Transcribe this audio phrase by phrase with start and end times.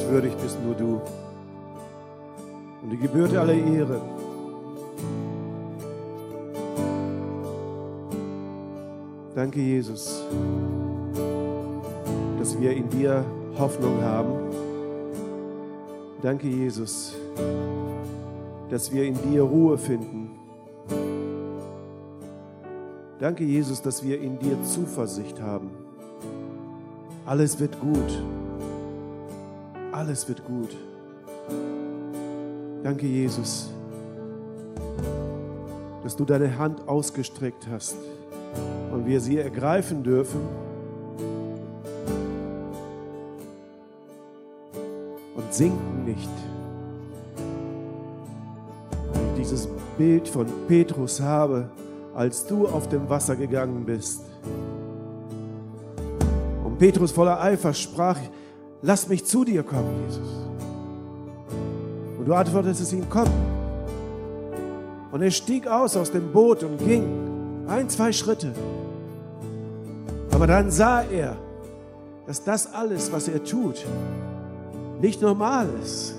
[0.00, 1.00] Würdig bist nur du.
[2.82, 4.00] Und die gebührt alle Ehre.
[9.34, 10.22] Danke, Jesus,
[12.38, 13.24] dass wir in dir
[13.58, 14.32] Hoffnung haben.
[16.22, 17.14] Danke, Jesus,
[18.70, 20.30] dass wir in dir Ruhe finden.
[23.18, 25.70] Danke, Jesus, dass wir in dir Zuversicht haben.
[27.24, 28.22] Alles wird gut.
[30.04, 30.76] Alles wird gut.
[32.82, 33.70] Danke, Jesus,
[36.02, 37.94] dass du deine Hand ausgestreckt hast
[38.90, 40.40] und wir sie ergreifen dürfen.
[45.36, 46.30] Und sinken nicht.
[49.14, 51.70] Ich dieses Bild von Petrus habe,
[52.12, 54.22] als du auf dem Wasser gegangen bist.
[56.64, 58.18] Und Petrus voller Eifer sprach,
[58.82, 60.28] lass mich zu dir kommen, Jesus.
[62.18, 63.28] Und du antwortest es ihm, komm.
[65.10, 68.52] Und er stieg aus aus dem Boot und ging ein, zwei Schritte.
[70.30, 71.36] Aber dann sah er,
[72.26, 73.84] dass das alles, was er tut,
[75.00, 76.14] nicht normal ist.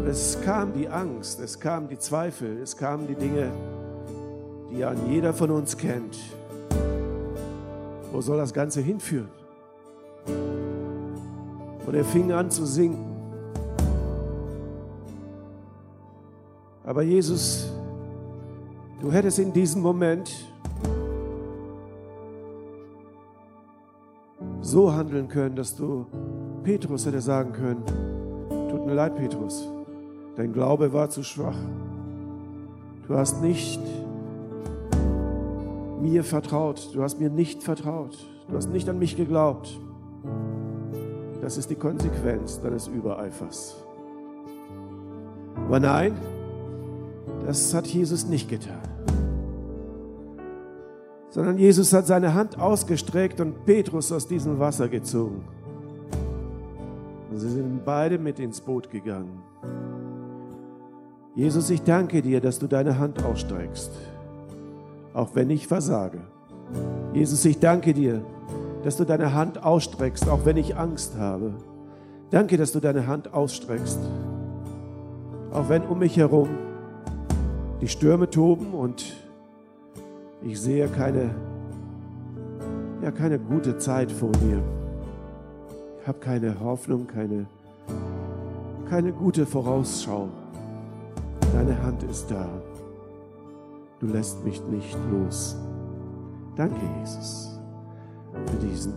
[0.00, 3.50] Und es kam die Angst, es kamen die Zweifel, es kamen die Dinge,
[4.70, 6.18] die ja jeder von uns kennt.
[8.12, 9.28] Wo soll das Ganze hinführen?
[11.86, 13.12] Und er fing an zu sinken.
[16.84, 17.70] Aber Jesus,
[19.00, 20.30] du hättest in diesem Moment
[24.60, 26.06] so handeln können, dass du
[26.62, 27.82] Petrus hätte sagen können,
[28.70, 29.68] tut mir leid, Petrus,
[30.36, 31.56] dein Glaube war zu schwach.
[33.06, 33.80] Du hast nicht
[36.00, 38.16] mir vertraut, du hast mir nicht vertraut,
[38.48, 39.78] du hast nicht an mich geglaubt.
[41.42, 43.74] Das ist die Konsequenz deines Übereifers.
[45.56, 46.14] Aber nein,
[47.44, 48.78] das hat Jesus nicht getan.
[51.30, 55.44] Sondern Jesus hat seine Hand ausgestreckt und Petrus aus diesem Wasser gezogen.
[57.28, 59.42] Und sie sind beide mit ins Boot gegangen.
[61.34, 63.90] Jesus, ich danke dir, dass du deine Hand ausstreckst,
[65.12, 66.20] auch wenn ich versage.
[67.12, 68.24] Jesus, ich danke dir,
[68.84, 71.52] dass du deine Hand ausstreckst, auch wenn ich Angst habe.
[72.30, 73.98] Danke, dass du deine Hand ausstreckst,
[75.52, 76.48] auch wenn um mich herum
[77.80, 79.04] die Stürme toben und
[80.42, 81.30] ich sehe keine,
[83.02, 84.62] ja, keine gute Zeit vor mir.
[86.00, 87.46] Ich habe keine Hoffnung, keine,
[88.88, 90.28] keine gute Vorausschau.
[91.52, 92.48] Deine Hand ist da.
[94.00, 95.56] Du lässt mich nicht los.
[96.56, 97.51] Danke, Jesus
[98.32, 98.94] für diesen,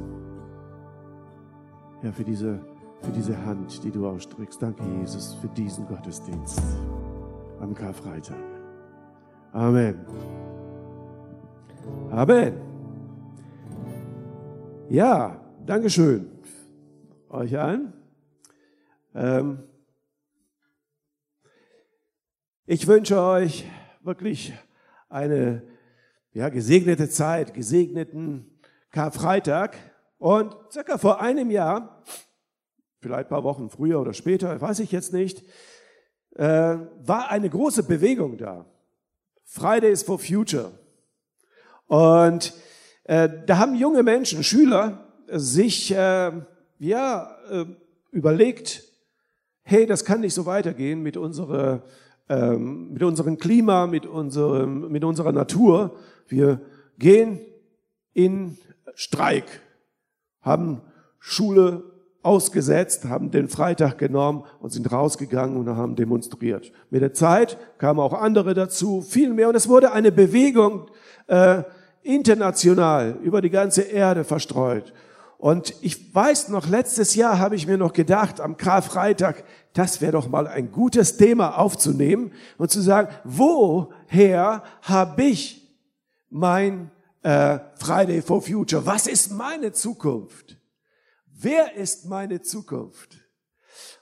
[2.01, 2.59] ja, für diese,
[3.01, 4.61] für diese Hand, die du ausstreckst.
[4.61, 6.61] Danke, Jesus, für diesen Gottesdienst
[7.59, 8.37] am Karfreitag.
[9.51, 10.05] Amen.
[12.11, 12.53] Amen.
[14.89, 16.35] Ja, Dankeschön
[17.35, 17.93] euch allen.
[19.13, 19.63] Ähm,
[22.65, 23.65] ich wünsche euch
[24.01, 24.53] wirklich
[25.09, 25.63] eine
[26.33, 28.54] ja, gesegnete Zeit, gesegneten
[28.95, 29.75] Karfreitag.
[30.17, 32.01] Und circa vor einem Jahr,
[33.01, 35.43] vielleicht ein paar Wochen früher oder später, weiß ich jetzt nicht,
[36.35, 38.65] äh, war eine große Bewegung da.
[39.43, 40.71] Fridays for Future.
[41.87, 42.53] Und
[43.03, 46.31] äh, da haben junge Menschen, Schüler, sich äh,
[46.79, 47.65] ja äh,
[48.11, 48.83] überlegt,
[49.63, 51.83] hey, das kann nicht so weitergehen mit unserer
[52.27, 55.97] ähm, mit unserem Klima, mit unserem mit unserer Natur.
[56.27, 56.61] Wir
[56.97, 57.39] gehen
[58.13, 58.57] in
[58.93, 59.61] Streik,
[60.41, 60.81] haben
[61.19, 61.83] Schule
[62.21, 66.71] ausgesetzt, haben den Freitag genommen und sind rausgegangen und haben demonstriert.
[66.89, 69.49] Mit der Zeit kamen auch andere dazu, viel mehr.
[69.49, 70.89] Und es wurde eine Bewegung
[71.27, 71.63] äh,
[72.01, 74.93] international über die ganze Erde verstreut.
[75.37, 79.43] Und ich weiß noch, letztes Jahr habe ich mir noch gedacht, am Karfreitag,
[79.73, 85.61] das wäre doch mal ein gutes Thema aufzunehmen und zu sagen, woher habe ich
[86.29, 86.89] mein
[87.25, 88.85] äh, Friday for Future.
[88.85, 90.57] Was ist meine Zukunft?
[91.25, 93.17] Wer ist meine Zukunft?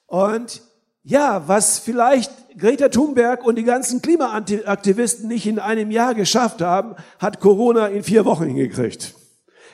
[0.08, 0.62] Und
[1.04, 6.96] ja, was vielleicht Greta Thunberg und die ganzen Klimaaktivisten nicht in einem Jahr geschafft haben,
[7.18, 9.16] hat Corona in vier Wochen hingekriegt.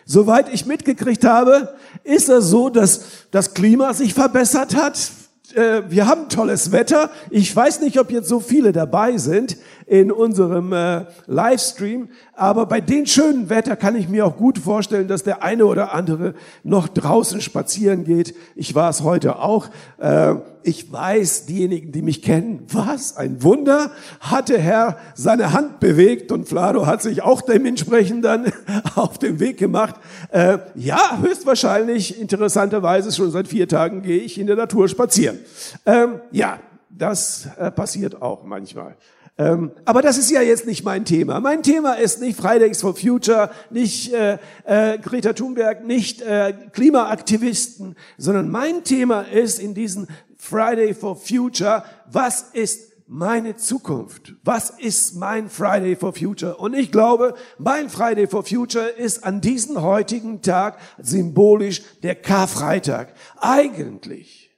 [0.06, 5.12] Soweit ich mitgekriegt habe, ist es so, dass das Klima sich verbessert hat.
[5.56, 7.10] Äh, wir haben tolles Wetter.
[7.32, 9.58] Ich weiß nicht, ob jetzt so viele dabei sind
[9.90, 12.10] in unserem äh, Livestream.
[12.34, 15.94] Aber bei den schönen Wetter kann ich mir auch gut vorstellen, dass der eine oder
[15.94, 18.36] andere noch draußen spazieren geht.
[18.56, 19.68] Ich war es heute auch.
[19.98, 23.90] Äh, ich weiß, diejenigen, die mich kennen, was ein Wunder,
[24.20, 28.52] hatte Herr seine Hand bewegt und Flado hat sich auch dementsprechend dann
[28.96, 29.96] auf den Weg gemacht.
[30.30, 35.40] Äh, ja, höchstwahrscheinlich, interessanterweise, schon seit vier Tagen gehe ich in der Natur spazieren.
[35.88, 36.60] Ähm, ja,
[36.90, 38.96] das äh, passiert auch manchmal.
[39.40, 41.40] Ähm, aber das ist ja jetzt nicht mein Thema.
[41.40, 47.96] Mein Thema ist nicht Fridays for Future, nicht äh, äh, Greta Thunberg, nicht äh, Klimaaktivisten,
[48.18, 54.36] sondern mein Thema ist in diesen Friday for Future, was ist meine Zukunft?
[54.44, 56.58] Was ist mein Friday for Future?
[56.58, 63.14] Und ich glaube, mein Friday for Future ist an diesem heutigen Tag symbolisch der Karfreitag.
[63.38, 64.52] Eigentlich,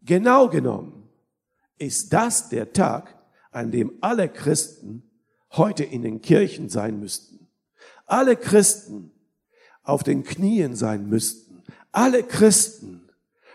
[0.00, 1.08] genau genommen,
[1.76, 3.14] ist das der Tag,
[3.54, 5.08] an dem alle Christen
[5.52, 7.48] heute in den Kirchen sein müssten.
[8.06, 9.12] Alle Christen
[9.82, 11.62] auf den Knien sein müssten.
[11.92, 13.08] Alle Christen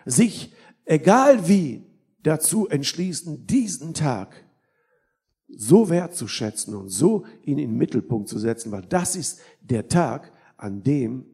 [0.05, 0.53] sich
[0.85, 1.85] egal wie,
[2.23, 4.45] dazu entschließen, diesen Tag
[5.47, 10.83] so wertzuschätzen und so in den Mittelpunkt zu setzen, weil das ist der Tag, an
[10.83, 11.25] dem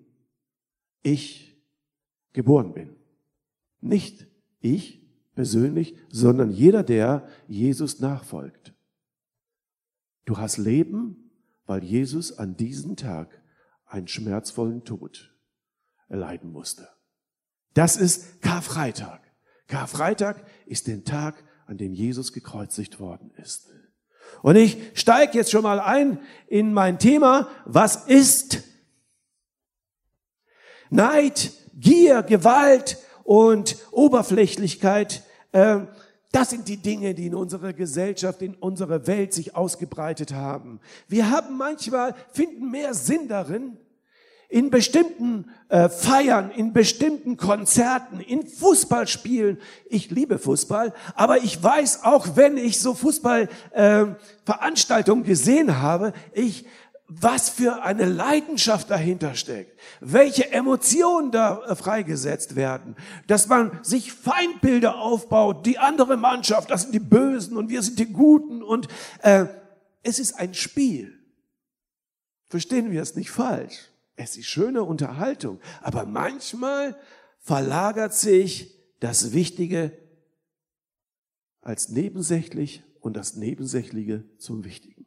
[1.03, 1.55] ich
[2.33, 2.95] geboren bin.
[3.81, 4.27] Nicht
[4.59, 5.04] ich
[5.35, 8.73] persönlich, sondern jeder, der Jesus nachfolgt.
[10.25, 11.31] Du hast Leben,
[11.65, 13.41] weil Jesus an diesem Tag
[13.85, 15.35] einen schmerzvollen Tod
[16.07, 16.89] erleiden musste.
[17.73, 19.21] Das ist Karfreitag.
[19.67, 23.69] Karfreitag ist der Tag, an dem Jesus gekreuzigt worden ist.
[24.41, 27.49] Und ich steige jetzt schon mal ein in mein Thema.
[27.65, 28.63] Was ist
[30.89, 35.23] Neid, Gier, Gewalt und Oberflächlichkeit?
[35.51, 35.89] Ähm,
[36.31, 40.79] das sind die Dinge, die in unserer Gesellschaft, in unserer Welt sich ausgebreitet haben.
[41.07, 43.77] Wir haben manchmal, finden mehr Sinn darin,
[44.49, 49.57] in bestimmten äh, Feiern, in bestimmten Konzerten, in Fußballspielen.
[49.89, 56.67] Ich liebe Fußball, aber ich weiß auch, wenn ich so Fußballveranstaltungen äh, gesehen habe, ich
[57.07, 62.95] was für eine Leidenschaft dahinter steckt, welche Emotionen da äh, freigesetzt werden,
[63.27, 67.99] dass man sich Feindbilder aufbaut, die andere Mannschaft, das sind die Bösen und wir sind
[67.99, 68.87] die Guten und
[69.21, 69.45] äh,
[70.01, 71.19] es ist ein Spiel.
[72.47, 73.89] Verstehen wir es nicht falsch.
[74.15, 76.97] Es ist schöne Unterhaltung, aber manchmal
[77.39, 79.91] verlagert sich das Wichtige
[81.61, 85.04] als nebensächlich und das Nebensächliche zum Wichtigen.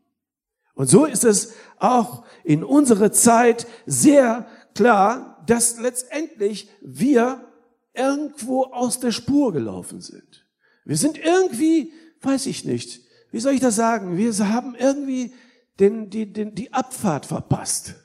[0.79, 4.47] Und so ist es auch in unserer Zeit sehr
[4.77, 7.45] klar, dass letztendlich wir
[7.95, 10.47] irgendwo aus der Spur gelaufen sind.
[10.85, 11.93] Wir sind irgendwie,
[12.23, 13.01] weiß ich nicht,
[13.33, 15.35] wie soll ich das sagen, wir haben irgendwie
[15.81, 17.97] den, die, den, die Abfahrt verpasst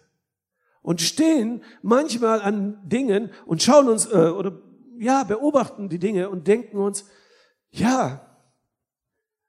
[0.82, 4.60] und stehen manchmal an Dingen und schauen uns äh, oder
[4.98, 7.06] ja beobachten die Dinge und denken uns,
[7.70, 8.36] ja,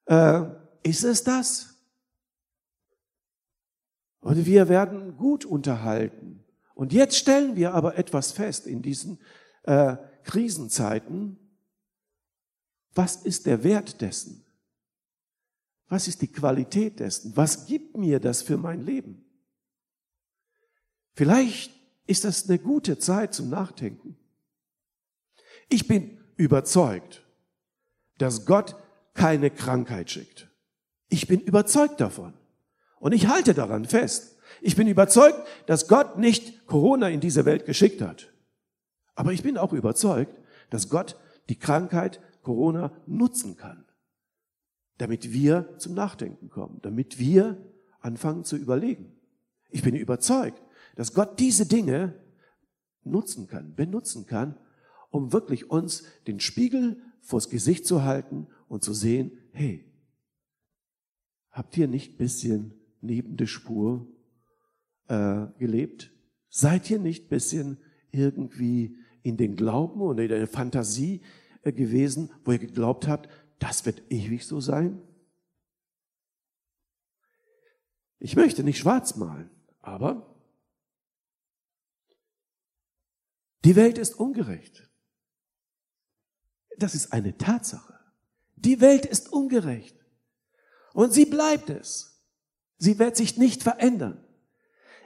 [0.04, 0.42] äh,
[0.82, 1.73] ist es das?
[4.24, 6.42] Und wir werden gut unterhalten.
[6.74, 9.20] Und jetzt stellen wir aber etwas fest in diesen
[9.64, 11.38] äh, Krisenzeiten.
[12.94, 14.42] Was ist der Wert dessen?
[15.88, 17.36] Was ist die Qualität dessen?
[17.36, 19.26] Was gibt mir das für mein Leben?
[21.12, 21.70] Vielleicht
[22.06, 24.16] ist das eine gute Zeit zum Nachdenken.
[25.68, 27.26] Ich bin überzeugt,
[28.16, 28.74] dass Gott
[29.12, 30.48] keine Krankheit schickt.
[31.10, 32.32] Ich bin überzeugt davon.
[33.04, 34.38] Und ich halte daran fest.
[34.62, 38.32] Ich bin überzeugt, dass Gott nicht Corona in diese Welt geschickt hat.
[39.14, 40.34] Aber ich bin auch überzeugt,
[40.70, 41.20] dass Gott
[41.50, 43.84] die Krankheit Corona nutzen kann,
[44.96, 47.58] damit wir zum Nachdenken kommen, damit wir
[48.00, 49.14] anfangen zu überlegen.
[49.68, 50.62] Ich bin überzeugt,
[50.96, 52.18] dass Gott diese Dinge
[53.02, 54.58] nutzen kann, benutzen kann,
[55.10, 59.92] um wirklich uns den Spiegel vors Gesicht zu halten und zu sehen, hey,
[61.50, 64.06] habt ihr nicht bisschen neben der Spur
[65.08, 66.12] äh, gelebt?
[66.48, 67.78] Seid ihr nicht bisschen
[68.10, 71.22] irgendwie in den Glauben und in der Fantasie
[71.62, 75.00] äh, gewesen, wo ihr geglaubt habt, das wird ewig so sein?
[78.18, 80.34] Ich möchte nicht schwarz malen, aber
[83.64, 84.88] Die Welt ist ungerecht.
[86.76, 87.98] Das ist eine Tatsache.
[88.56, 89.96] Die Welt ist ungerecht.
[90.92, 92.13] Und sie bleibt es.
[92.78, 94.22] Sie wird sich nicht verändern.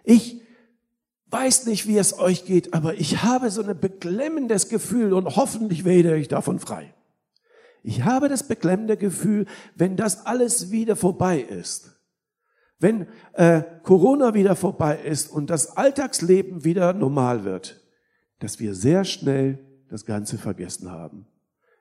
[0.04, 0.40] Ich
[1.26, 5.84] weiß nicht, wie es euch geht, aber ich habe so ein beklemmendes Gefühl und hoffentlich
[5.84, 6.94] werde ich davon frei.
[7.82, 12.00] Ich habe das beklemmende Gefühl, wenn das alles wieder vorbei ist,
[12.78, 17.80] wenn äh, Corona wieder vorbei ist und das Alltagsleben wieder normal wird,
[18.40, 19.58] dass wir sehr schnell
[19.88, 21.26] das Ganze vergessen haben.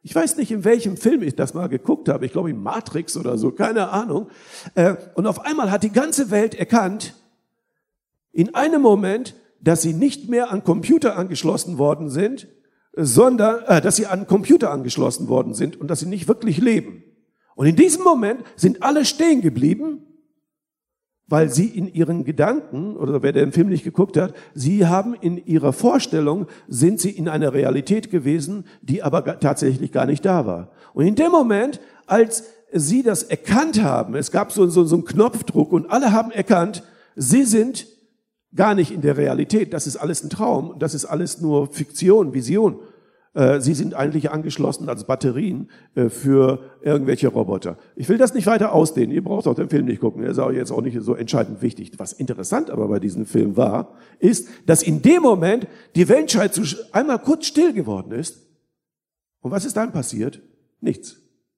[0.07, 2.25] Ich weiß nicht, in welchem Film ich das mal geguckt habe.
[2.25, 4.29] Ich glaube in Matrix oder so, keine Ahnung.
[4.73, 7.13] Äh, und auf einmal hat die ganze Welt erkannt,
[8.31, 12.47] in einem Moment, dass sie nicht mehr an Computer angeschlossen worden sind,
[12.93, 17.03] sondern äh, dass sie an Computer angeschlossen worden sind und dass sie nicht wirklich leben.
[17.57, 20.05] Und in diesem Moment sind alle stehen geblieben,
[21.27, 25.37] weil sie in ihren Gedanken, oder wer den Film nicht geguckt hat, sie haben in
[25.45, 30.71] ihrer Vorstellung, sind sie in einer Realität gewesen, die aber tatsächlich gar nicht da war.
[30.93, 35.05] Und in dem Moment, als sie das erkannt haben, es gab so, so, so einen
[35.05, 36.83] Knopfdruck und alle haben erkannt,
[37.15, 37.87] sie sind
[38.55, 39.73] gar nicht in der Realität.
[39.73, 40.75] Das ist alles ein Traum.
[40.79, 42.79] Das ist alles nur Fiktion, Vision.
[43.37, 47.77] Äh, sie sind eigentlich angeschlossen als Batterien äh, für irgendwelche Roboter.
[47.95, 49.11] Ich will das nicht weiter ausdehnen.
[49.11, 50.23] Ihr braucht auch den Film nicht gucken.
[50.23, 51.91] Er ist auch jetzt auch nicht so entscheidend wichtig.
[51.97, 56.59] Was interessant aber bei diesem Film war, ist, dass in dem Moment die Menschheit
[56.91, 58.47] einmal kurz still geworden ist.
[59.41, 60.41] Und was ist dann passiert?
[60.81, 61.17] Nichts.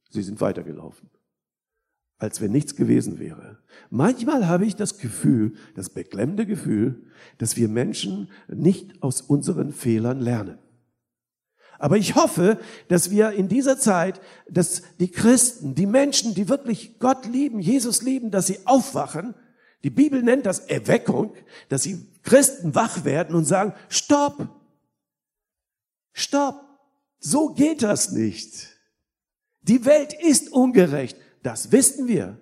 [0.09, 1.09] Sie sind weitergelaufen
[2.21, 3.59] als wenn nichts gewesen wäre.
[3.89, 7.05] Manchmal habe ich das Gefühl, das beklemmende Gefühl,
[7.37, 10.57] dass wir Menschen nicht aus unseren Fehlern lernen.
[11.79, 12.59] Aber ich hoffe,
[12.89, 18.01] dass wir in dieser Zeit, dass die Christen, die Menschen, die wirklich Gott lieben, Jesus
[18.01, 19.33] lieben, dass sie aufwachen.
[19.83, 21.33] Die Bibel nennt das Erweckung,
[21.69, 24.49] dass sie Christen wach werden und sagen, stopp,
[26.11, 26.61] stopp,
[27.19, 28.77] so geht das nicht.
[29.61, 31.17] Die Welt ist ungerecht.
[31.43, 32.37] Das wissen wir.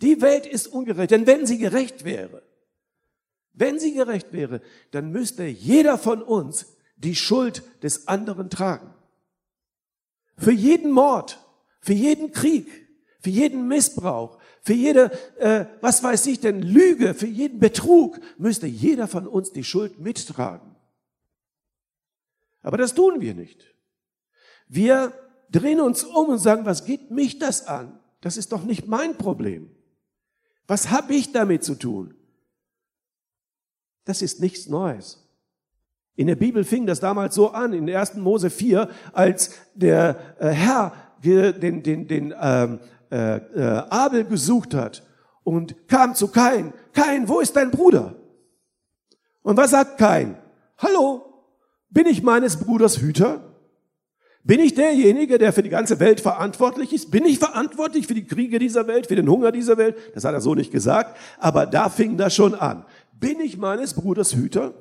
[0.00, 2.42] Die Welt ist ungerecht, denn wenn sie gerecht wäre,
[3.52, 6.66] wenn sie gerecht wäre, dann müsste jeder von uns
[7.04, 8.92] die Schuld des anderen tragen.
[10.36, 11.38] Für jeden Mord,
[11.80, 12.68] für jeden Krieg,
[13.20, 18.66] für jeden Missbrauch, für jede, äh, was weiß ich denn, Lüge, für jeden Betrug müsste
[18.66, 20.76] jeder von uns die Schuld mittragen.
[22.62, 23.74] Aber das tun wir nicht.
[24.68, 25.12] Wir
[25.50, 27.98] drehen uns um und sagen, was geht mich das an?
[28.20, 29.70] Das ist doch nicht mein Problem.
[30.66, 32.14] Was habe ich damit zu tun?
[34.04, 35.21] Das ist nichts Neues.
[36.14, 38.16] In der Bibel fing das damals so an, in 1.
[38.16, 40.92] Mose 4, als der äh, Herr
[41.24, 45.02] den, den, den ähm, äh, äh, Abel gesucht hat
[45.44, 46.72] und kam zu Kain.
[46.92, 48.16] Kain, wo ist dein Bruder?
[49.42, 50.36] Und was sagt Kain?
[50.78, 51.22] Hallo,
[51.90, 53.40] bin ich meines Bruders Hüter?
[54.44, 57.12] Bin ich derjenige, der für die ganze Welt verantwortlich ist?
[57.12, 59.96] Bin ich verantwortlich für die Kriege dieser Welt, für den Hunger dieser Welt?
[60.14, 62.84] Das hat er so nicht gesagt, aber da fing das schon an.
[63.12, 64.74] Bin ich meines Bruders Hüter?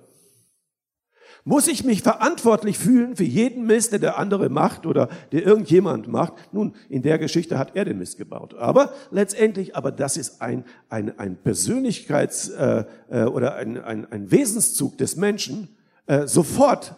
[1.43, 6.07] Muss ich mich verantwortlich fühlen für jeden Mist, der der andere macht oder der irgendjemand
[6.07, 6.33] macht?
[6.51, 8.53] Nun, in der Geschichte hat er den Mist gebaut.
[8.53, 14.29] Aber letztendlich, aber das ist ein, ein, ein Persönlichkeits- äh, äh, oder ein, ein, ein
[14.29, 15.69] Wesenszug des Menschen,
[16.05, 16.95] äh, sofort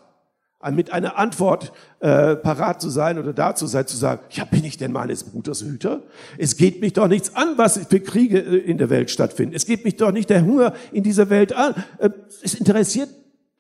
[0.72, 4.64] mit einer Antwort äh, parat zu sein oder da zu sein, zu sagen, ja, bin
[4.64, 6.04] ich denn meines Bruders Hüter?
[6.38, 9.56] Es geht mich doch nichts an, was für Kriege äh, in der Welt stattfinden.
[9.56, 11.76] Es geht mich doch nicht der Hunger in dieser Welt an.
[11.98, 13.10] Äh, es interessiert,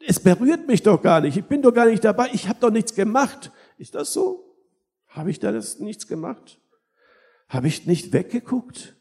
[0.07, 1.37] es berührt mich doch gar nicht.
[1.37, 2.29] Ich bin doch gar nicht dabei.
[2.33, 3.51] Ich habe doch nichts gemacht.
[3.77, 4.55] Ist das so?
[5.07, 6.59] Habe ich da das nichts gemacht?
[7.47, 8.95] Habe ich nicht weggeguckt?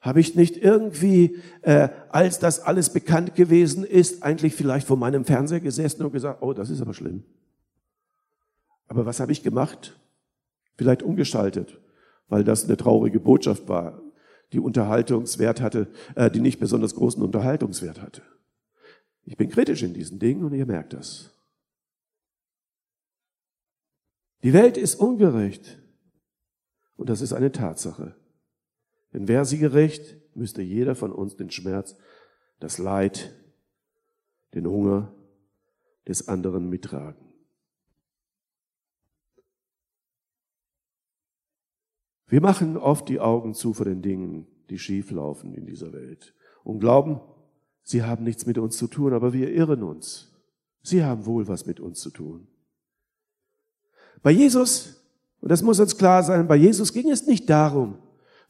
[0.00, 5.24] Habe ich nicht irgendwie, äh, als das alles bekannt gewesen ist, eigentlich vielleicht vor meinem
[5.24, 7.24] Fernseher gesessen und gesagt, oh, das ist aber schlimm.
[8.86, 9.98] Aber was habe ich gemacht?
[10.76, 11.80] Vielleicht umgeschaltet,
[12.28, 14.02] weil das eine traurige Botschaft war,
[14.52, 18.22] die Unterhaltungswert hatte, äh, die nicht besonders großen Unterhaltungswert hatte.
[19.24, 21.30] Ich bin kritisch in diesen Dingen und ihr merkt das.
[24.42, 25.80] Die Welt ist ungerecht.
[26.96, 28.14] Und das ist eine Tatsache.
[29.12, 31.96] Denn wäre sie gerecht, müsste jeder von uns den Schmerz,
[32.60, 33.34] das Leid,
[34.54, 35.14] den Hunger
[36.06, 37.32] des anderen mittragen.
[42.26, 46.34] Wir machen oft die Augen zu vor den Dingen, die schief laufen in dieser Welt
[46.64, 47.20] und glauben,
[47.84, 50.32] sie haben nichts mit uns zu tun, aber wir irren uns.
[50.82, 52.48] Sie haben wohl was mit uns zu tun.
[54.22, 55.04] Bei Jesus,
[55.40, 57.98] und das muss uns klar sein, bei Jesus ging es nicht darum,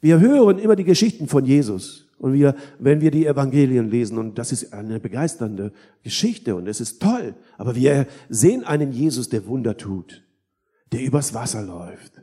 [0.01, 2.05] wir hören immer die Geschichten von Jesus.
[2.17, 5.73] Und wir, wenn wir die Evangelien lesen, und das ist eine begeisternde
[6.03, 10.23] Geschichte und es ist toll, aber wir sehen einen Jesus, der Wunder tut,
[10.91, 12.21] der übers Wasser läuft,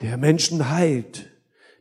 [0.00, 1.30] der Menschen heilt,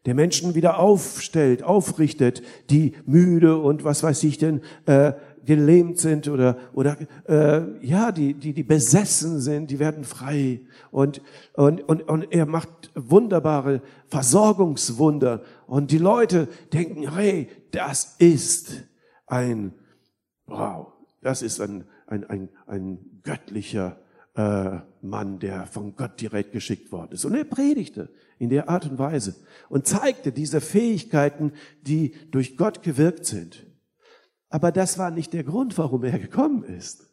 [0.05, 5.13] der Menschen wieder aufstellt, aufrichtet, die müde und was weiß ich denn äh,
[5.45, 6.97] gelähmt sind oder oder
[7.27, 10.61] äh, ja, die die die besessen sind, die werden frei.
[10.91, 11.21] Und
[11.53, 15.41] und und und er macht wunderbare Versorgungswunder.
[15.67, 18.83] Und die Leute denken, hey, das ist
[19.27, 19.73] ein
[20.45, 23.97] wow, das ist ein ein ein, ein göttlicher
[24.35, 27.25] äh, Mann, der von Gott direkt geschickt worden ist.
[27.25, 29.35] Und er predigte in der Art und Weise
[29.69, 33.65] und zeigte diese Fähigkeiten, die durch Gott gewirkt sind.
[34.49, 37.09] Aber das war nicht der Grund, warum er gekommen ist.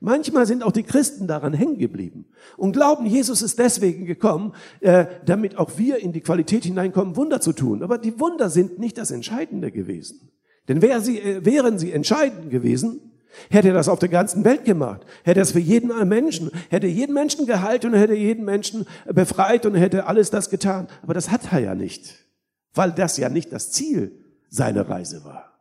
[0.00, 5.06] Manchmal sind auch die Christen daran hängen geblieben und glauben, Jesus ist deswegen gekommen, äh,
[5.26, 7.82] damit auch wir in die Qualität hineinkommen, Wunder zu tun.
[7.82, 10.30] Aber die Wunder sind nicht das Entscheidende gewesen.
[10.68, 13.07] Denn äh, wären sie entscheidend gewesen,
[13.50, 16.86] Hätte er das auf der ganzen Welt gemacht, hätte er es für jeden Menschen, hätte
[16.86, 20.88] jeden Menschen gehalten und hätte jeden Menschen befreit und hätte alles das getan.
[21.02, 22.26] Aber das hat er ja nicht,
[22.74, 24.12] weil das ja nicht das Ziel
[24.48, 25.58] seiner Reise war.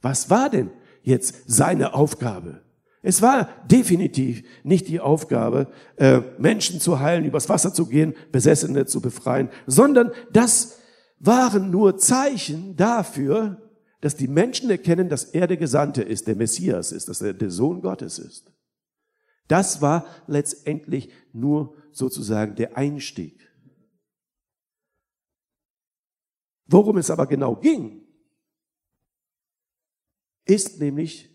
[0.00, 0.70] Was war denn
[1.02, 2.62] jetzt seine Aufgabe?
[3.02, 8.84] Es war definitiv nicht die Aufgabe, äh, Menschen zu heilen, übers Wasser zu gehen, Besessene
[8.84, 10.78] zu befreien, sondern das
[11.18, 13.69] waren nur Zeichen dafür,
[14.00, 17.50] dass die Menschen erkennen, dass er der Gesandte ist, der Messias ist, dass er der
[17.50, 18.52] Sohn Gottes ist.
[19.48, 23.50] Das war letztendlich nur sozusagen der Einstieg.
[26.66, 28.06] Worum es aber genau ging,
[30.44, 31.28] ist nämlich,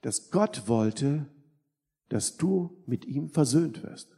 [0.00, 1.26] dass Gott wollte,
[2.08, 4.16] dass du mit ihm versöhnt wirst.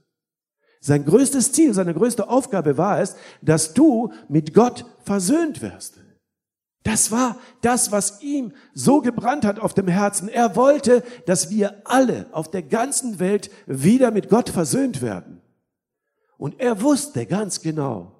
[0.80, 6.00] Sein größtes Ziel, seine größte Aufgabe war es, dass du mit Gott versöhnt wirst.
[6.88, 10.26] Das war das, was ihm so gebrannt hat auf dem Herzen.
[10.26, 15.42] Er wollte, dass wir alle auf der ganzen Welt wieder mit Gott versöhnt werden.
[16.38, 18.16] Und er wusste ganz genau,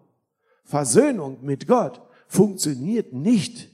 [0.64, 3.70] Versöhnung mit Gott funktioniert nicht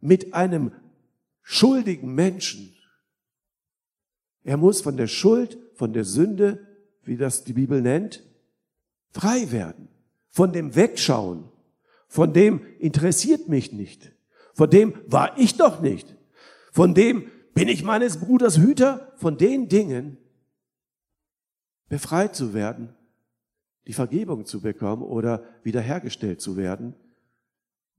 [0.00, 0.70] mit einem
[1.42, 2.76] schuldigen Menschen.
[4.44, 6.64] Er muss von der Schuld, von der Sünde,
[7.02, 8.22] wie das die Bibel nennt,
[9.10, 9.88] frei werden.
[10.28, 11.50] Von dem Wegschauen,
[12.08, 14.12] von dem interessiert mich nicht.
[14.54, 16.16] Von dem war ich doch nicht.
[16.72, 19.12] Von dem bin ich meines Bruders Hüter.
[19.16, 20.16] Von den Dingen
[21.88, 22.94] befreit zu werden,
[23.86, 26.94] die Vergebung zu bekommen oder wiederhergestellt zu werden,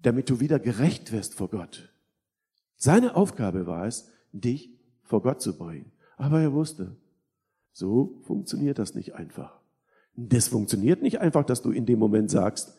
[0.01, 1.93] damit du wieder gerecht wirst vor Gott.
[2.77, 4.71] Seine Aufgabe war es, dich
[5.03, 5.91] vor Gott zu bringen.
[6.17, 6.95] Aber er wusste,
[7.71, 9.59] so funktioniert das nicht einfach.
[10.15, 12.78] Das funktioniert nicht einfach, dass du in dem Moment sagst,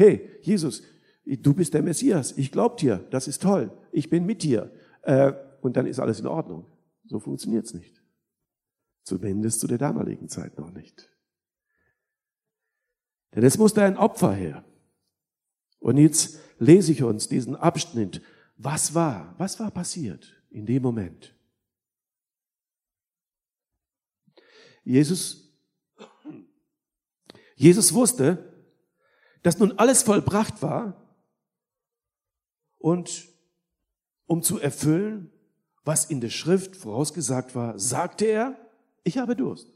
[0.00, 0.82] hey, Jesus,
[1.26, 4.72] du bist der Messias, ich glaub dir, das ist toll, ich bin mit dir.
[5.02, 6.64] Äh, und dann ist alles in Ordnung.
[7.04, 8.02] So funktioniert's nicht.
[9.04, 11.10] Zumindest zu der damaligen Zeit noch nicht.
[13.34, 14.64] Denn es musste ein Opfer her.
[15.80, 18.22] Und jetzt lese ich uns diesen Abschnitt.
[18.56, 19.34] Was war?
[19.36, 21.34] Was war passiert in dem Moment?
[24.82, 25.52] Jesus,
[27.54, 28.49] Jesus wusste,
[29.42, 30.94] dass nun alles vollbracht war
[32.78, 33.28] und
[34.26, 35.32] um zu erfüllen,
[35.84, 38.56] was in der Schrift vorausgesagt war, sagte er,
[39.02, 39.72] ich habe Durst.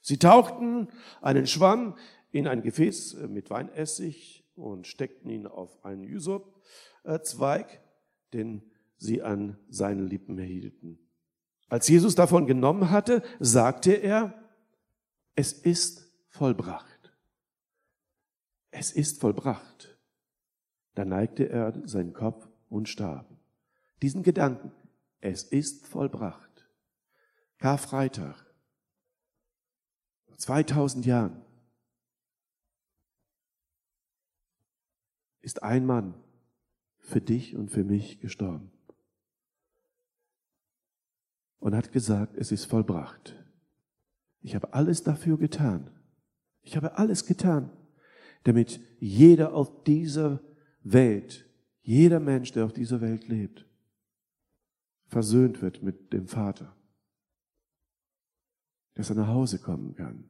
[0.00, 0.88] Sie tauchten
[1.20, 1.96] einen Schwamm
[2.30, 7.80] in ein Gefäß mit Weinessig und steckten ihn auf einen Ysop-Zweig,
[8.32, 8.62] den
[8.96, 10.98] sie an seinen Lippen hielten.
[11.68, 14.34] Als Jesus davon genommen hatte, sagte er,
[15.34, 16.91] es ist vollbracht
[18.72, 19.96] es ist vollbracht.
[20.94, 23.26] Da neigte er seinen Kopf und starb.
[24.00, 24.72] Diesen Gedanken,
[25.20, 26.66] es ist vollbracht.
[27.58, 28.44] Karfreitag,
[30.36, 31.44] 2000 Jahren,
[35.42, 36.14] ist ein Mann
[36.98, 38.72] für dich und für mich gestorben
[41.58, 43.36] und hat gesagt, es ist vollbracht.
[44.40, 45.90] Ich habe alles dafür getan.
[46.62, 47.70] Ich habe alles getan
[48.44, 50.40] damit jeder auf dieser
[50.82, 51.48] Welt,
[51.82, 53.66] jeder Mensch, der auf dieser Welt lebt,
[55.06, 56.74] versöhnt wird mit dem Vater.
[58.94, 60.28] Dass er nach Hause kommen kann.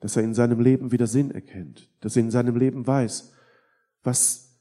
[0.00, 1.90] Dass er in seinem Leben wieder Sinn erkennt.
[2.00, 3.32] Dass er in seinem Leben weiß,
[4.02, 4.60] was,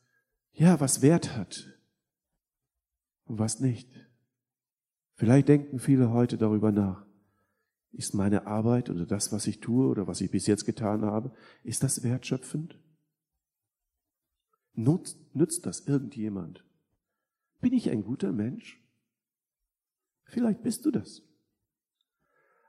[0.53, 1.67] ja, was Wert hat
[3.25, 3.89] und was nicht.
[5.15, 7.06] Vielleicht denken viele heute darüber nach.
[7.91, 11.33] Ist meine Arbeit oder das, was ich tue oder was ich bis jetzt getan habe,
[11.63, 12.79] ist das wertschöpfend?
[14.73, 16.63] Nutzt, nützt das irgendjemand?
[17.61, 18.79] Bin ich ein guter Mensch?
[20.25, 21.23] Vielleicht bist du das.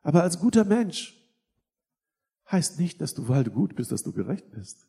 [0.03, 1.15] Aber als guter Mensch
[2.51, 4.89] heißt nicht, dass du, weil du gut bist, dass du gerecht bist.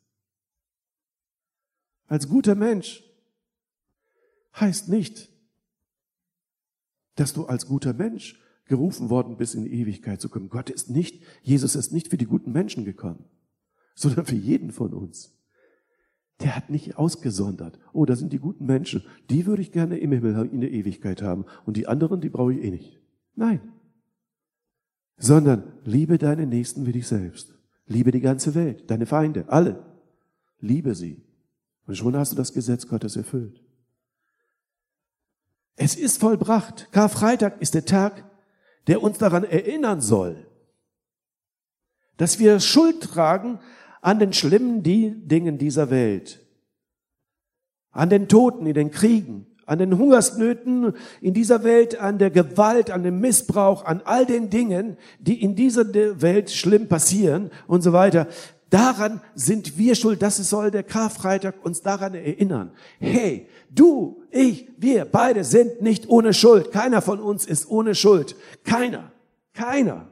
[2.07, 3.03] Als guter Mensch
[4.55, 5.29] heißt nicht,
[7.15, 8.39] dass du als guter Mensch
[8.69, 10.47] gerufen worden bist, in die Ewigkeit zu kommen.
[10.47, 13.25] Gott ist nicht, Jesus ist nicht für die guten Menschen gekommen,
[13.95, 15.36] sondern für jeden von uns.
[16.39, 17.79] Der hat nicht ausgesondert.
[17.91, 19.03] Oh, da sind die guten Menschen.
[19.29, 21.45] Die würde ich gerne im Himmel in der Ewigkeit haben.
[21.65, 23.01] Und die anderen, die brauche ich eh nicht.
[23.36, 23.60] Nein.
[25.17, 27.58] Sondern liebe deine Nächsten wie dich selbst.
[27.88, 29.84] Liebe die ganze Welt, deine Feinde, alle.
[30.60, 31.21] Liebe sie.
[31.88, 33.62] Und schon hast du das Gesetz Gottes erfüllt.
[35.75, 36.89] Es ist vollbracht.
[36.91, 38.28] Karfreitag ist der Tag,
[38.87, 40.45] der uns daran erinnern soll,
[42.17, 43.59] dass wir Schuld tragen
[44.01, 46.39] an den schlimmen Dingen dieser Welt,
[47.91, 52.89] an den Toten in den Kriegen, an den Hungersnöten in dieser Welt, an der Gewalt,
[52.89, 57.93] an dem Missbrauch, an all den Dingen, die in dieser Welt schlimm passieren und so
[57.93, 58.27] weiter.
[58.69, 60.21] Daran sind wir schuld.
[60.21, 62.71] Das soll der Karfreitag uns daran erinnern.
[62.99, 66.71] Hey, du, ich, wir beide sind nicht ohne Schuld.
[66.71, 68.36] Keiner von uns ist ohne Schuld.
[68.63, 69.12] Keiner.
[69.53, 70.08] Keiner.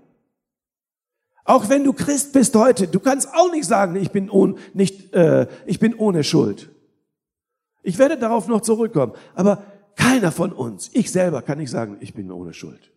[1.44, 5.14] Auch wenn du Christ bist heute, du kannst auch nicht sagen, ich bin, ohne, nicht,
[5.14, 6.70] äh, ich bin ohne Schuld.
[7.84, 9.14] Ich werde darauf noch zurückkommen.
[9.34, 9.64] Aber
[9.96, 12.92] keiner von uns, ich selber, kann nicht sagen, ich bin ohne Schuld.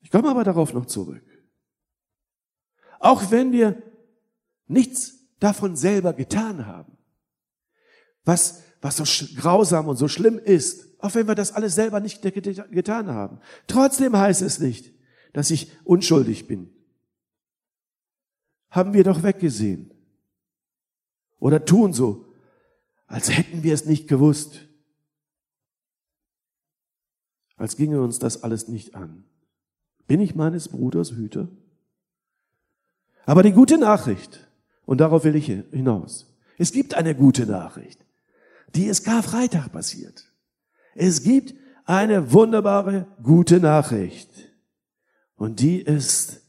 [0.00, 1.24] Ich komme aber darauf noch zurück.
[2.98, 3.80] Auch wenn wir
[4.66, 6.93] nichts davon selber getan haben,
[8.24, 9.04] was, was so
[9.36, 13.38] grausam und so schlimm ist, auch wenn wir das alles selber nicht getan haben.
[13.66, 14.92] Trotzdem heißt es nicht,
[15.32, 16.70] dass ich unschuldig bin.
[18.70, 19.90] Haben wir doch weggesehen.
[21.38, 22.32] Oder tun so,
[23.06, 24.66] als hätten wir es nicht gewusst.
[27.56, 29.24] Als ginge uns das alles nicht an.
[30.06, 31.48] Bin ich meines Bruders Hüter?
[33.26, 34.48] Aber die gute Nachricht,
[34.86, 36.26] und darauf will ich hinaus,
[36.58, 38.03] es gibt eine gute Nachricht,
[38.74, 40.24] die ist Karfreitag passiert.
[40.94, 44.30] Es gibt eine wunderbare gute Nachricht.
[45.36, 46.40] Und die ist,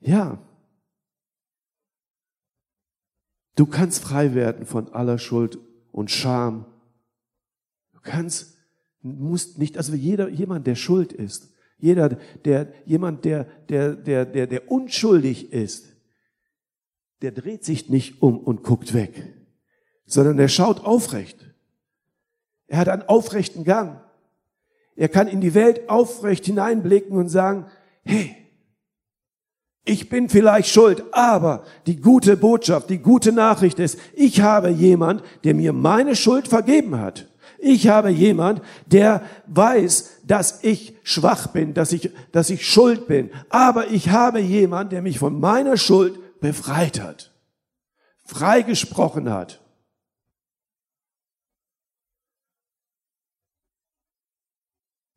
[0.00, 0.38] ja,
[3.54, 5.58] du kannst frei werden von aller Schuld
[5.92, 6.66] und Scham.
[7.92, 8.58] Du kannst,
[9.00, 14.46] musst nicht, also jeder, jemand, der schuld ist, jeder, der, jemand, der, der, der, der,
[14.46, 15.86] der unschuldig ist,
[17.22, 19.35] der dreht sich nicht um und guckt weg,
[20.06, 21.38] sondern der schaut aufrecht.
[22.68, 24.00] Er hat einen aufrechten Gang.
[24.96, 27.66] Er kann in die Welt aufrecht hineinblicken und sagen,
[28.04, 28.34] hey,
[29.84, 35.22] ich bin vielleicht schuld, aber die gute Botschaft, die gute Nachricht ist, ich habe jemand,
[35.44, 37.28] der mir meine Schuld vergeben hat.
[37.58, 43.30] Ich habe jemand, der weiß, dass ich schwach bin, dass ich, dass ich schuld bin.
[43.48, 47.32] Aber ich habe jemand, der mich von meiner Schuld befreit hat,
[48.24, 49.60] freigesprochen hat.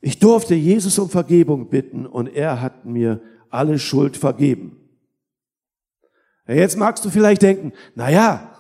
[0.02, 4.78] Ich durfte Jesus um Vergebung bitten und er hat mir alle Schuld vergeben.
[6.48, 8.56] Jetzt magst du vielleicht denken, na ja,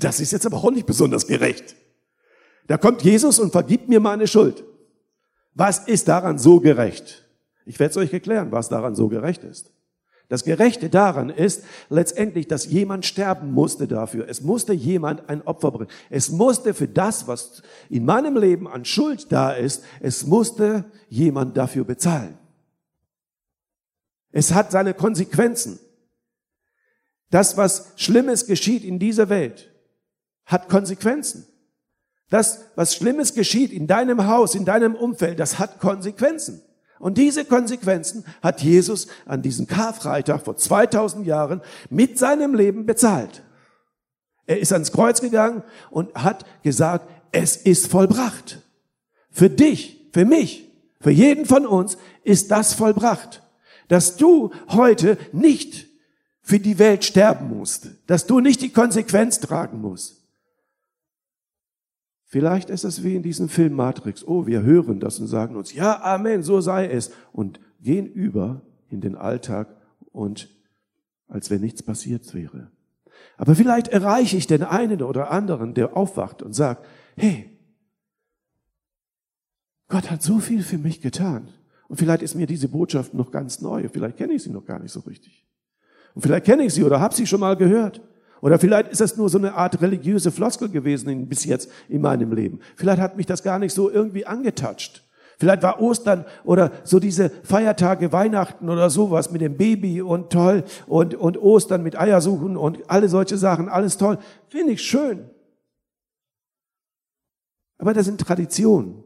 [0.00, 1.76] das ist jetzt aber auch nicht besonders gerecht.
[2.66, 4.64] Da kommt Jesus und vergibt mir meine Schuld.
[5.54, 7.24] Was ist daran so gerecht?
[7.64, 9.72] Ich werde es euch erklären, was daran so gerecht ist.
[10.28, 14.28] Das Gerechte daran ist letztendlich, dass jemand sterben musste dafür.
[14.28, 15.90] Es musste jemand ein Opfer bringen.
[16.10, 21.56] Es musste für das, was in meinem Leben an Schuld da ist, es musste jemand
[21.56, 22.36] dafür bezahlen.
[24.30, 25.80] Es hat seine Konsequenzen.
[27.30, 29.72] Das, was Schlimmes geschieht in dieser Welt,
[30.44, 31.46] hat Konsequenzen.
[32.28, 36.60] Das, was Schlimmes geschieht in deinem Haus, in deinem Umfeld, das hat Konsequenzen.
[36.98, 43.42] Und diese Konsequenzen hat Jesus an diesem Karfreitag vor 2000 Jahren mit seinem Leben bezahlt.
[44.46, 48.62] Er ist ans Kreuz gegangen und hat gesagt, es ist vollbracht.
[49.30, 53.42] Für dich, für mich, für jeden von uns ist das vollbracht.
[53.88, 55.86] Dass du heute nicht
[56.42, 60.17] für die Welt sterben musst, dass du nicht die Konsequenz tragen musst,
[62.30, 64.22] Vielleicht ist es wie in diesem Film Matrix.
[64.22, 67.10] Oh, wir hören das und sagen uns, ja, Amen, so sei es.
[67.32, 68.60] Und gehen über
[68.90, 69.74] in den Alltag
[70.12, 70.50] und
[71.26, 72.70] als wenn nichts passiert wäre.
[73.38, 76.84] Aber vielleicht erreiche ich den einen oder anderen, der aufwacht und sagt,
[77.16, 77.58] hey,
[79.88, 81.48] Gott hat so viel für mich getan.
[81.88, 83.88] Und vielleicht ist mir diese Botschaft noch ganz neu.
[83.88, 85.46] Vielleicht kenne ich sie noch gar nicht so richtig.
[86.14, 88.02] Und vielleicht kenne ich sie oder habe sie schon mal gehört.
[88.40, 92.32] Oder vielleicht ist das nur so eine Art religiöse Floskel gewesen bis jetzt in meinem
[92.32, 92.60] Leben.
[92.76, 95.04] Vielleicht hat mich das gar nicht so irgendwie angetatscht.
[95.38, 100.64] Vielleicht war Ostern oder so diese Feiertage Weihnachten oder sowas mit dem Baby und toll
[100.86, 104.18] und, und Ostern mit Eiersuchen und alle solche Sachen, alles toll.
[104.48, 105.30] Finde ich schön.
[107.78, 109.04] Aber das sind Traditionen.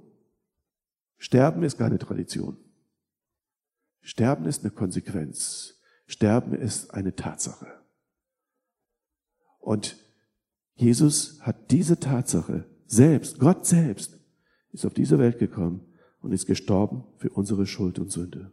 [1.18, 2.56] Sterben ist keine Tradition.
[4.00, 5.74] Sterben ist eine Konsequenz.
[6.06, 7.81] Sterben ist eine Tatsache.
[9.62, 9.96] Und
[10.74, 14.18] Jesus hat diese Tatsache selbst, Gott selbst,
[14.72, 15.86] ist auf diese Welt gekommen
[16.20, 18.50] und ist gestorben für unsere Schuld und Sünde.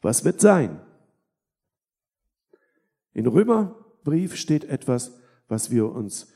[0.00, 0.80] Was wird sein?
[3.12, 5.18] In Römerbrief steht etwas,
[5.48, 6.32] was wir uns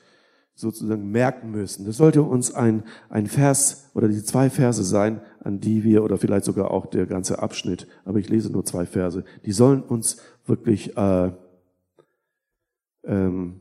[0.56, 1.86] sozusagen merken müssen.
[1.86, 6.18] Das sollte uns ein, ein Vers oder die zwei Verse sein, an die wir, oder
[6.18, 10.18] vielleicht sogar auch der ganze Abschnitt, aber ich lese nur zwei Verse, die sollen uns
[10.44, 11.32] wirklich, äh,
[13.04, 13.60] ähm,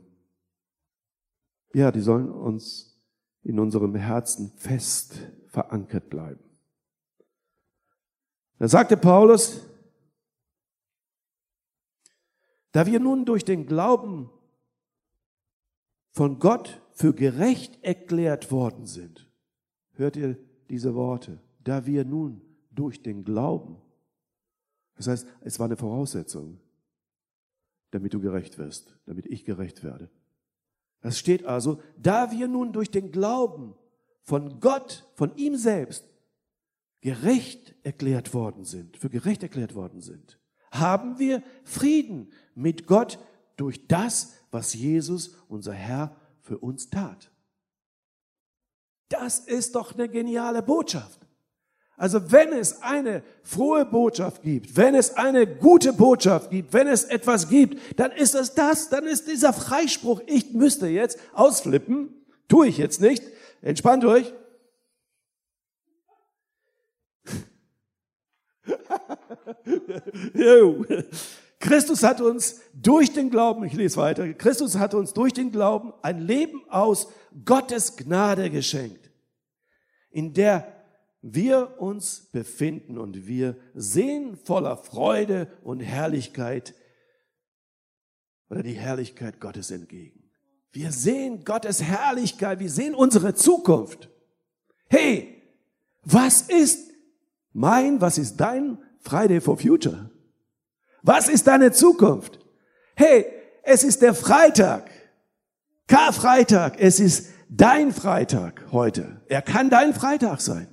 [1.74, 3.00] ja, die sollen uns
[3.44, 5.16] in unserem Herzen fest
[5.48, 6.44] verankert bleiben.
[8.60, 9.68] Da sagte Paulus,
[12.72, 14.30] da wir nun durch den Glauben
[16.12, 19.30] von Gott für gerecht erklärt worden sind.
[19.94, 20.38] Hört ihr
[20.70, 21.40] diese Worte?
[21.64, 23.78] Da wir nun durch den Glauben.
[24.96, 26.60] Das heißt, es war eine Voraussetzung,
[27.94, 30.10] damit du gerecht wirst, damit ich gerecht werde.
[31.02, 33.76] Das steht also, da wir nun durch den Glauben
[34.22, 36.06] von Gott, von ihm selbst,
[37.02, 40.40] gerecht erklärt worden sind, für gerecht erklärt worden sind,
[40.72, 43.20] haben wir Frieden mit Gott
[43.58, 47.32] durch das, was Jesus, unser Herr, für uns tat.
[49.10, 51.23] Das ist doch eine geniale Botschaft.
[52.04, 57.06] Also wenn es eine frohe Botschaft gibt, wenn es eine gute Botschaft gibt, wenn es
[57.06, 62.10] etwas gibt, dann ist es das, dann ist dieser Freispruch, ich müsste jetzt ausflippen,
[62.50, 63.24] tue ich jetzt nicht,
[63.62, 64.34] entspannt euch.
[71.62, 75.94] Christus hat uns durch den Glauben, ich lese weiter, Christus hat uns durch den Glauben
[76.02, 77.08] ein Leben aus
[77.46, 79.10] Gottes Gnade geschenkt,
[80.12, 80.83] in der
[81.24, 86.76] wir uns befinden und wir sehen voller Freude und Herrlichkeit
[88.50, 90.30] oder die Herrlichkeit Gottes entgegen.
[90.74, 94.10] Wir sehen Gottes Herrlichkeit, wir sehen unsere Zukunft.
[94.90, 95.42] Hey,
[96.04, 96.92] was ist
[97.54, 100.12] mein, was ist dein Friday for Future?
[101.04, 102.40] Was ist deine Zukunft?
[102.96, 103.26] Hey,
[103.64, 104.92] es ist der Freitag.
[105.88, 106.80] Karfreitag.
[106.80, 109.22] Es ist dein Freitag heute.
[109.28, 110.73] Er kann dein Freitag sein.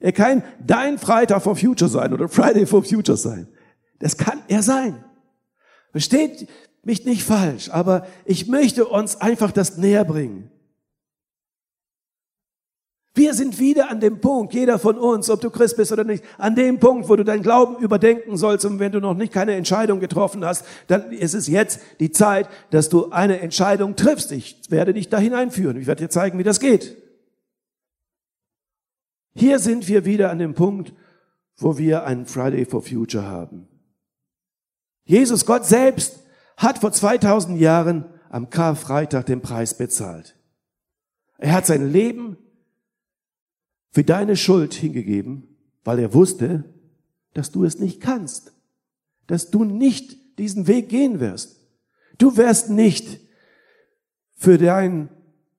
[0.00, 3.48] Er kann dein Freitag for Future sein oder Friday for Future sein.
[3.98, 5.04] Das kann er sein.
[5.90, 6.48] Versteht
[6.82, 10.50] mich nicht falsch, aber ich möchte uns einfach das näher bringen.
[13.16, 16.22] Wir sind wieder an dem Punkt, jeder von uns, ob du Christ bist oder nicht,
[16.36, 19.54] an dem Punkt, wo du deinen Glauben überdenken sollst und wenn du noch nicht keine
[19.54, 24.32] Entscheidung getroffen hast, dann ist es jetzt die Zeit, dass du eine Entscheidung triffst.
[24.32, 25.80] Ich werde dich da hineinführen.
[25.80, 26.94] Ich werde dir zeigen, wie das geht.
[29.36, 30.94] Hier sind wir wieder an dem Punkt,
[31.58, 33.68] wo wir einen Friday for Future haben.
[35.04, 36.20] Jesus, Gott selbst,
[36.56, 40.36] hat vor 2000 Jahren am Karfreitag den Preis bezahlt.
[41.36, 42.38] Er hat sein Leben
[43.92, 45.46] für deine Schuld hingegeben,
[45.84, 46.64] weil er wusste,
[47.34, 48.54] dass du es nicht kannst,
[49.26, 51.60] dass du nicht diesen Weg gehen wirst.
[52.16, 53.20] Du wirst nicht
[54.34, 55.10] für deinen,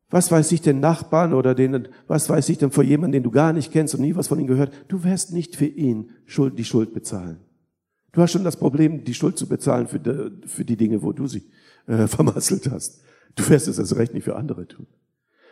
[0.09, 3.31] was weiß ich, den Nachbarn oder den, was weiß ich denn, für jemanden, den du
[3.31, 6.57] gar nicht kennst und nie was von ihm gehört, du wirst nicht für ihn Schuld,
[6.57, 7.39] die Schuld bezahlen.
[8.13, 11.11] Du hast schon das Problem, die Schuld zu bezahlen für die, für die Dinge, wo
[11.11, 11.43] du sie
[11.87, 13.01] äh, vermasselt hast.
[13.35, 14.87] Du wirst es erst recht nicht für andere tun.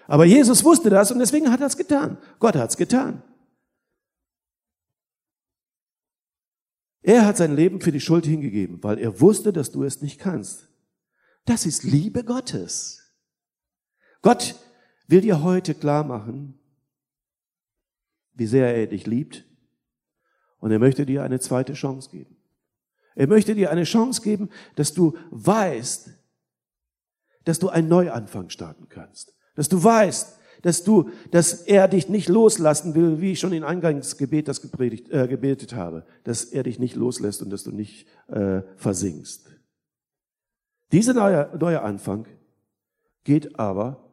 [0.08, 2.18] Aber Jesus wusste das und deswegen hat er es getan.
[2.39, 3.24] Gott hat es getan.
[7.02, 10.20] Er hat sein Leben für die Schuld hingegeben, weil er wusste, dass du es nicht
[10.20, 10.70] kannst.
[11.46, 13.05] Das ist Liebe Gottes.
[14.25, 14.55] Gott
[15.07, 16.57] will dir heute klar machen,
[18.33, 19.45] wie sehr er dich liebt
[20.57, 22.35] und er möchte dir eine zweite Chance geben.
[23.13, 26.09] Er möchte dir eine Chance geben, dass du weißt,
[27.43, 29.35] dass du einen Neuanfang starten kannst.
[29.53, 33.63] Dass du weißt, dass du, dass er dich nicht loslassen will, wie ich schon in
[33.63, 38.07] Eingangsgebet das gepredigt, äh, gebetet habe, dass er dich nicht loslässt und dass du nicht
[38.29, 39.51] äh, versinkst.
[40.91, 42.25] Dieser neue, neue Anfang
[43.23, 44.05] geht aber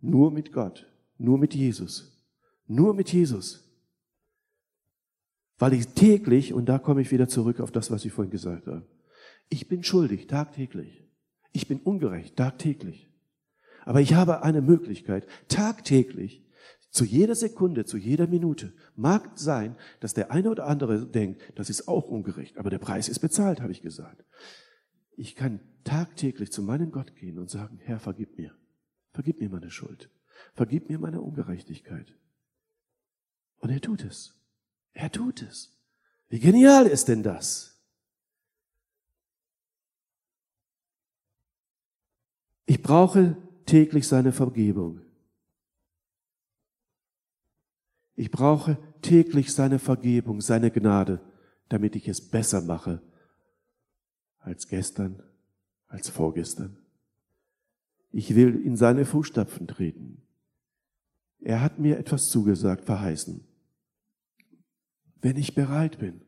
[0.00, 2.20] nur mit Gott, nur mit Jesus,
[2.66, 3.64] nur mit Jesus.
[5.58, 8.66] Weil ich täglich, und da komme ich wieder zurück auf das, was ich vorhin gesagt
[8.66, 8.86] habe,
[9.48, 11.04] ich bin schuldig, tagtäglich.
[11.52, 13.10] Ich bin ungerecht, tagtäglich.
[13.84, 16.44] Aber ich habe eine Möglichkeit, tagtäglich
[16.90, 18.72] Zu jeder Sekunde, zu jeder Minute.
[18.96, 23.08] Mag sein, dass der eine oder andere denkt, das ist auch ungerecht, aber der Preis
[23.08, 24.24] ist bezahlt, habe ich gesagt.
[25.16, 28.52] Ich kann tagtäglich zu meinem Gott gehen und sagen, Herr, vergib mir.
[29.12, 30.10] Vergib mir meine Schuld.
[30.54, 32.14] Vergib mir meine Ungerechtigkeit.
[33.58, 34.34] Und er tut es.
[34.92, 35.76] Er tut es.
[36.28, 37.80] Wie genial ist denn das?
[42.66, 45.00] Ich brauche täglich seine Vergebung.
[48.14, 51.20] Ich brauche täglich seine Vergebung, seine Gnade,
[51.68, 53.00] damit ich es besser mache
[54.40, 55.22] als gestern,
[55.86, 56.76] als vorgestern.
[58.10, 60.22] Ich will in seine Fußstapfen treten.
[61.40, 63.44] Er hat mir etwas zugesagt, verheißen.
[65.20, 66.20] Wenn ich bereit bin,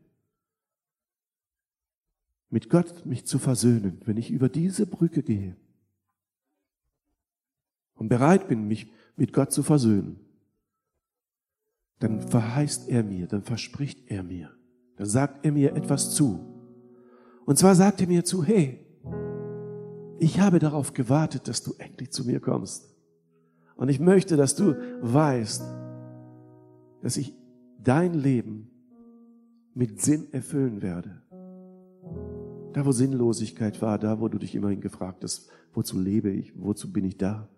[2.49, 5.57] mit Gott mich zu versöhnen, wenn ich über diese Brücke gehe
[7.95, 10.19] und bereit bin, mich mit Gott zu versöhnen,
[12.01, 14.51] dann verheißt er mir, dann verspricht er mir,
[14.97, 16.41] dann sagt er mir etwas zu.
[17.47, 18.87] Und zwar sagt er mir zu, hey,
[20.21, 22.95] ich habe darauf gewartet, dass du endlich zu mir kommst.
[23.77, 25.65] Und ich möchte, dass du weißt,
[27.03, 27.35] dass ich
[27.83, 28.71] dein Leben
[29.75, 31.23] mit Sinn erfüllen werde.
[32.75, 36.93] Da, wo Sinnlosigkeit war, da, wo du dich immerhin gefragt hast, wozu lebe ich, wozu
[36.93, 37.49] bin ich da?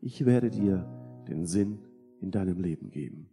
[0.00, 0.88] Ich werde dir
[1.28, 1.80] den Sinn
[2.20, 3.28] in deinem Leben geben.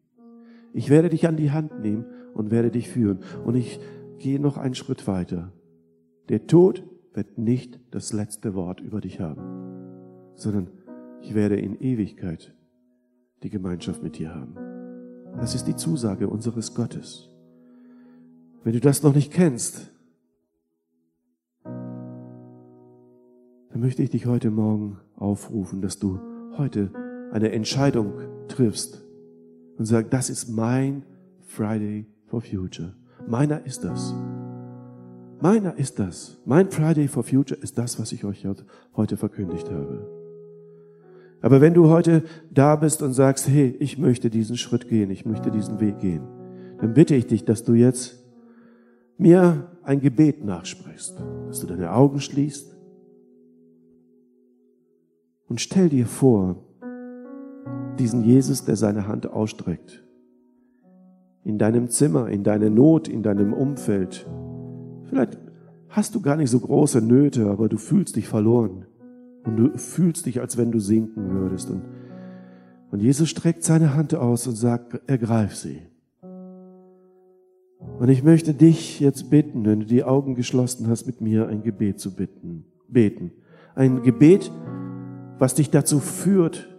[0.74, 3.20] Ich werde dich an die Hand nehmen und werde dich führen.
[3.46, 3.80] Und ich
[4.17, 5.54] gehe noch einen Schritt weiter.
[6.30, 9.41] Der Tod wird nicht das letzte Wort über dich haben,
[10.36, 10.69] sondern
[11.21, 12.56] ich werde in Ewigkeit
[13.43, 14.56] die Gemeinschaft mit dir haben.
[15.39, 17.30] Das ist die Zusage unseres Gottes.
[18.63, 19.91] Wenn du das noch nicht kennst,
[21.63, 26.19] dann möchte ich dich heute Morgen aufrufen, dass du
[26.58, 26.91] heute
[27.32, 28.13] eine Entscheidung
[28.47, 29.02] triffst
[29.78, 31.04] und sagst, das ist mein
[31.39, 32.93] Friday for Future.
[33.28, 34.13] Meiner ist das.
[35.41, 36.38] Meiner ist das.
[36.45, 38.45] Mein Friday for Future ist das, was ich euch
[38.95, 40.08] heute verkündigt habe.
[41.41, 45.25] Aber wenn du heute da bist und sagst, hey, ich möchte diesen Schritt gehen, ich
[45.25, 46.21] möchte diesen Weg gehen,
[46.80, 48.23] dann bitte ich dich, dass du jetzt
[49.17, 52.77] mir ein Gebet nachsprichst, dass du deine Augen schließt
[55.47, 56.63] und stell dir vor,
[57.97, 60.04] diesen Jesus, der seine Hand ausstreckt,
[61.43, 64.27] in deinem Zimmer, in deiner Not, in deinem Umfeld,
[65.12, 65.38] Vielleicht
[65.89, 68.86] hast du gar nicht so große Nöte, aber du fühlst dich verloren.
[69.43, 71.69] Und du fühlst dich, als wenn du sinken würdest.
[71.69, 71.82] Und,
[72.91, 75.82] und Jesus streckt seine Hand aus und sagt, ergreif sie.
[78.00, 81.62] Und ich möchte dich jetzt bitten, wenn du die Augen geschlossen hast, mit mir ein
[81.62, 83.32] Gebet zu bitten, beten.
[83.76, 84.50] Ein Gebet,
[85.39, 86.69] was dich dazu führt,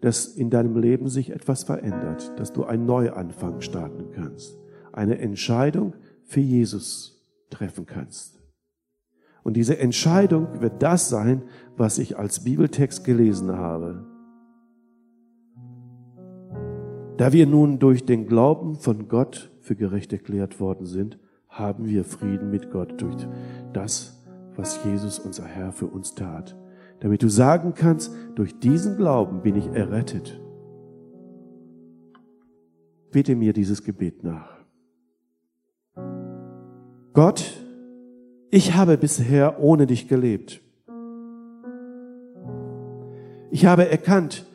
[0.00, 4.58] dass in deinem Leben sich etwas verändert, dass du einen Neuanfang starten kannst.
[4.92, 7.19] Eine Entscheidung für Jesus
[7.50, 8.40] treffen kannst.
[9.42, 11.42] Und diese Entscheidung wird das sein,
[11.76, 14.06] was ich als Bibeltext gelesen habe.
[17.16, 22.04] Da wir nun durch den Glauben von Gott für gerecht erklärt worden sind, haben wir
[22.04, 23.26] Frieden mit Gott durch
[23.72, 24.24] das,
[24.56, 26.56] was Jesus unser Herr für uns tat.
[27.00, 30.40] Damit du sagen kannst, durch diesen Glauben bin ich errettet.
[33.10, 34.59] Bitte mir dieses Gebet nach.
[37.12, 37.44] Gott,
[38.50, 40.60] ich habe bisher ohne dich gelebt.
[43.50, 44.46] Ich habe erkannt,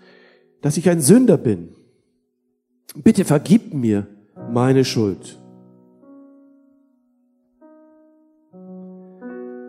[0.62, 1.76] dass ich ein Sünder bin.
[2.96, 4.08] Bitte vergib mir
[4.52, 5.38] meine Schuld.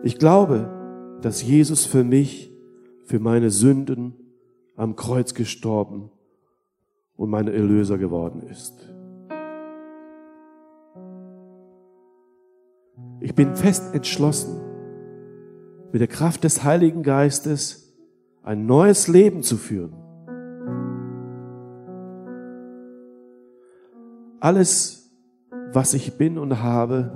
[0.03, 2.53] Ich glaube, dass Jesus für mich,
[3.03, 4.13] für meine Sünden
[4.77, 6.09] am Kreuz gestorben
[7.17, 8.96] und mein Erlöser geworden ist.
[13.19, 14.61] Ich bin fest entschlossen,
[15.91, 17.95] mit der Kraft des Heiligen Geistes
[18.43, 19.93] ein neues Leben zu führen.
[24.39, 25.11] Alles,
[25.73, 27.11] was ich bin und habe,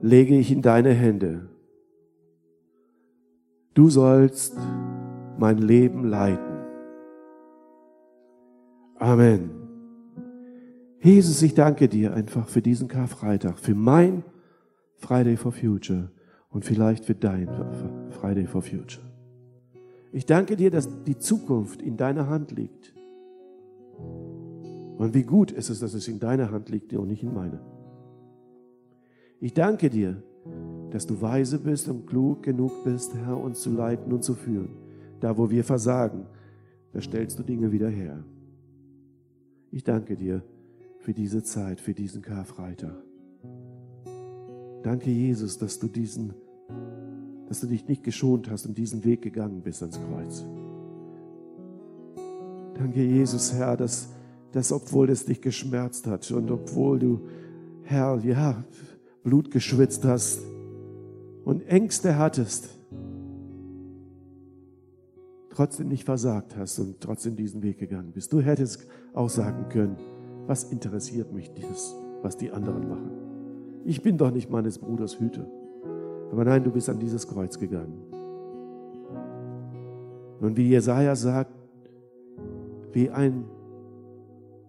[0.00, 1.48] lege ich in deine Hände.
[3.74, 4.56] Du sollst
[5.38, 6.64] mein Leben leiten.
[8.98, 9.65] Amen.
[11.02, 14.24] Jesus, ich danke dir einfach für diesen Karfreitag, für mein
[14.96, 16.10] Friday for Future
[16.48, 17.48] und vielleicht für dein
[18.10, 19.04] Friday for Future.
[20.12, 22.94] Ich danke dir, dass die Zukunft in deiner Hand liegt.
[23.98, 27.60] Und wie gut ist es, dass es in deiner Hand liegt und nicht in meiner.
[29.40, 30.22] Ich danke dir,
[30.90, 34.70] dass du weise bist und klug genug bist, Herr, uns zu leiten und zu führen.
[35.20, 36.26] Da, wo wir versagen,
[36.92, 38.24] da stellst du Dinge wieder her.
[39.70, 40.42] Ich danke dir
[41.06, 42.96] für diese Zeit, für diesen Karfreitag.
[44.82, 46.34] Danke, Jesus, dass du diesen,
[47.48, 50.44] dass du dich nicht geschont hast und diesen Weg gegangen bist ans Kreuz.
[52.74, 54.08] Danke, Jesus, Herr, dass,
[54.50, 57.20] dass obwohl es dich geschmerzt hat und obwohl du,
[57.84, 58.64] Herr, ja,
[59.22, 60.40] Blut geschwitzt hast
[61.44, 62.68] und Ängste hattest,
[65.50, 68.32] trotzdem nicht versagt hast und trotzdem diesen Weg gegangen bist.
[68.32, 69.96] Du hättest auch sagen können,
[70.46, 73.10] was interessiert mich das, was die anderen machen?
[73.84, 75.46] Ich bin doch nicht meines Bruders Hüter.
[76.30, 78.02] Aber nein, du bist an dieses Kreuz gegangen.
[80.40, 81.52] Und wie Jesaja sagt,
[82.92, 83.44] wie ein,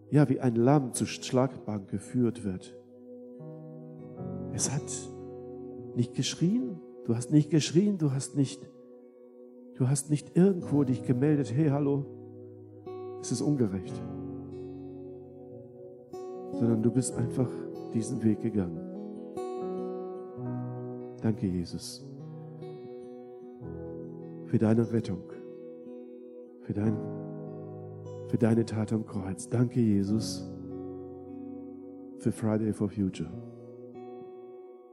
[0.09, 2.75] ja, wie ein Lamm zur Schlagbank geführt wird.
[4.53, 4.84] Es hat
[5.95, 6.80] nicht geschrien.
[7.05, 8.67] Du hast nicht geschrien, du hast nicht,
[9.75, 12.05] du hast nicht irgendwo dich gemeldet, hey, hallo,
[13.21, 13.93] es ist ungerecht.
[16.54, 17.50] Sondern du bist einfach
[17.93, 18.80] diesen Weg gegangen.
[21.22, 22.06] Danke, Jesus,
[24.45, 25.24] für deine Rettung,
[26.62, 26.98] für, dein,
[28.28, 29.50] für deine Tat am Kreuz.
[29.50, 30.50] Danke, Jesus,
[32.20, 33.32] für Friday for Future.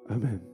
[0.08, 0.53] Amen.